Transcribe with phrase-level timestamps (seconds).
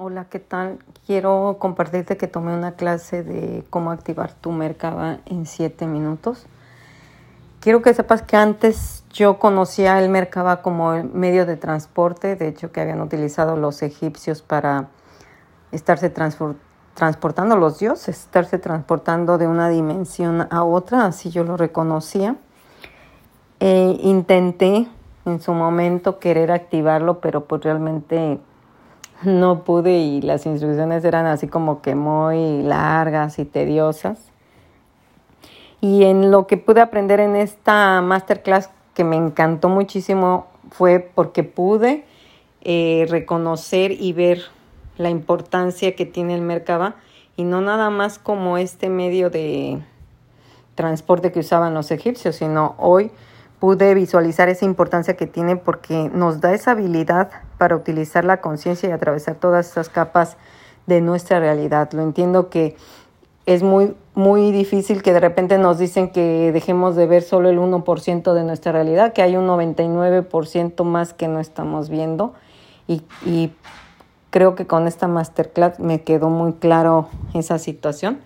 [0.00, 0.78] Hola, ¿qué tal?
[1.06, 6.46] Quiero compartirte que tomé una clase de cómo activar tu Merkaba en 7 minutos.
[7.58, 12.46] Quiero que sepas que antes yo conocía el Merkaba como el medio de transporte, de
[12.46, 14.86] hecho que habían utilizado los egipcios para
[15.72, 22.36] estarse transportando los dioses, estarse transportando de una dimensión a otra, así yo lo reconocía.
[23.58, 24.86] E intenté
[25.24, 28.38] en su momento querer activarlo, pero pues realmente
[29.22, 34.18] no pude y las instrucciones eran así como que muy largas y tediosas.
[35.80, 41.44] Y en lo que pude aprender en esta masterclass que me encantó muchísimo fue porque
[41.44, 42.04] pude
[42.62, 44.42] eh, reconocer y ver
[44.96, 46.96] la importancia que tiene el Merkaba
[47.36, 49.80] y no nada más como este medio de
[50.74, 53.12] transporte que usaban los egipcios, sino hoy
[53.60, 58.88] pude visualizar esa importancia que tiene porque nos da esa habilidad para utilizar la conciencia
[58.88, 60.36] y atravesar todas esas capas
[60.86, 61.90] de nuestra realidad.
[61.92, 62.76] Lo entiendo que
[63.46, 67.58] es muy, muy difícil que de repente nos dicen que dejemos de ver solo el
[67.58, 72.34] 1% de nuestra realidad, que hay un 99% más que no estamos viendo.
[72.86, 73.52] Y, y
[74.30, 78.20] creo que con esta masterclass me quedó muy claro esa situación,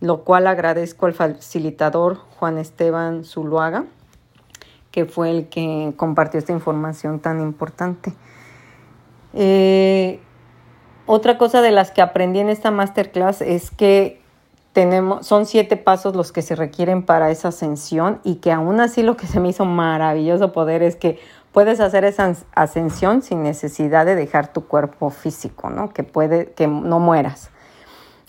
[0.00, 3.86] lo cual agradezco al facilitador Juan Esteban Zuluaga
[4.90, 8.12] que fue el que compartió esta información tan importante.
[9.34, 10.20] Eh,
[11.06, 14.20] otra cosa de las que aprendí en esta masterclass es que
[14.72, 19.02] tenemos, son siete pasos los que se requieren para esa ascensión y que aún así
[19.02, 21.18] lo que se me hizo maravilloso poder es que
[21.52, 25.90] puedes hacer esa ascensión sin necesidad de dejar tu cuerpo físico, ¿no?
[25.90, 27.50] Que puede, que no mueras,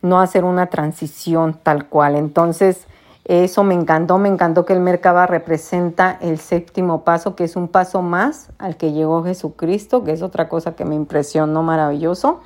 [0.01, 2.15] no hacer una transición tal cual.
[2.15, 2.87] Entonces,
[3.25, 7.67] eso me encantó, me encantó que el Merkaba representa el séptimo paso, que es un
[7.67, 12.39] paso más al que llegó Jesucristo, que es otra cosa que me impresionó maravilloso.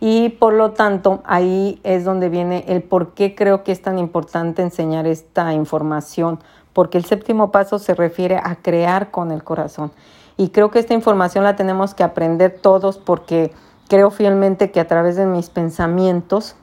[0.00, 3.98] Y por lo tanto, ahí es donde viene el por qué creo que es tan
[3.98, 6.40] importante enseñar esta información,
[6.72, 9.92] porque el séptimo paso se refiere a crear con el corazón.
[10.36, 13.52] Y creo que esta información la tenemos que aprender todos porque
[13.88, 16.56] creo fielmente que a través de mis pensamientos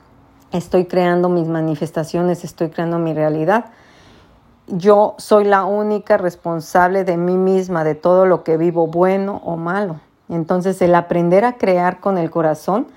[0.51, 3.66] estoy creando mis manifestaciones, estoy creando mi realidad.
[4.67, 9.57] Yo soy la única responsable de mí misma, de todo lo que vivo, bueno o
[9.57, 10.00] malo.
[10.29, 12.88] Entonces el aprender a crear con el corazón,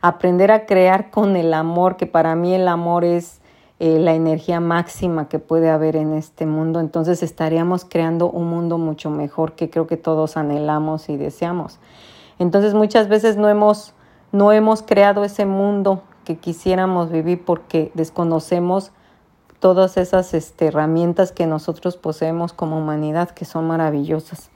[0.00, 3.40] aprender a crear con el amor, que para mí el amor es
[3.84, 8.78] eh, la energía máxima que puede haber en este mundo, entonces estaríamos creando un mundo
[8.78, 11.80] mucho mejor que creo que todos anhelamos y deseamos.
[12.38, 13.94] Entonces muchas veces no hemos,
[14.30, 18.92] no hemos creado ese mundo que quisiéramos vivir porque desconocemos
[19.60, 24.50] todas esas este, herramientas que nosotros poseemos como humanidad, que son maravillosas.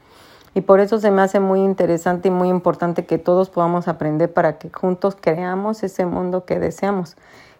[0.54, 4.32] Y por eso se me hace muy interesante y muy importante que todos podamos aprender
[4.32, 7.16] para que juntos creamos ese mundo que deseamos.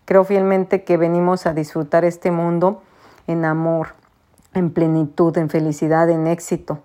[0.07, 2.83] Creo fielmente que venimos a disfrutar este mundo
[3.27, 3.89] en amor,
[4.55, 6.81] en plenitud, en felicidad, en éxito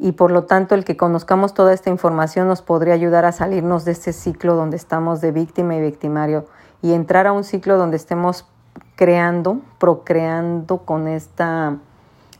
[0.00, 3.84] y por lo tanto el que conozcamos toda esta información nos podría ayudar a salirnos
[3.84, 6.46] de este ciclo donde estamos de víctima y victimario
[6.80, 8.46] y entrar a un ciclo donde estemos
[8.96, 11.76] creando, procreando con esta,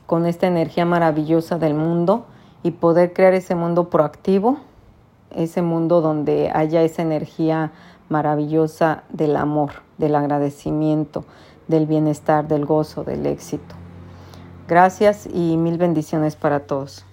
[0.07, 2.25] con esta energía maravillosa del mundo
[2.63, 4.57] y poder crear ese mundo proactivo,
[5.29, 7.71] ese mundo donde haya esa energía
[8.09, 11.25] maravillosa del amor, del agradecimiento,
[11.67, 13.75] del bienestar, del gozo, del éxito.
[14.67, 17.05] Gracias y mil bendiciones para todos.